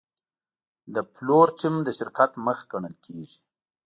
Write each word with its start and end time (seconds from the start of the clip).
د 0.93 0.95
پلور 1.13 1.47
ټیم 1.59 1.75
د 1.83 1.89
شرکت 1.99 2.31
مخ 2.45 2.57
ګڼل 2.71 2.95
کېږي. 3.05 3.37